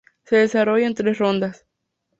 [0.23, 1.67] Se desarrolla en tres rondas.